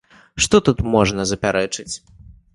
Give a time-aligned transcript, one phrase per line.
[0.45, 1.89] Што тут можна запярэчыць?